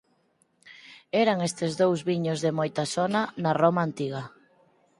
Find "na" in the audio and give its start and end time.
3.43-3.51